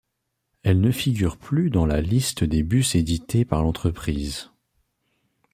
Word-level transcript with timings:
Elles 0.63 0.81
ne 0.81 0.89
figurent 0.89 1.37
plus 1.37 1.69
dans 1.69 1.85
la 1.85 2.01
liste 2.01 2.43
des 2.43 2.63
bus 2.63 2.95
éditée 2.95 3.45
par 3.45 3.61
l'entreprise. 3.61 4.49